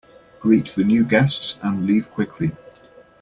Greet 0.39 0.69
the 0.69 0.83
new 0.83 1.03
guests 1.03 1.59
and 1.61 1.85
leave 1.85 2.09
quickly. 2.09 2.53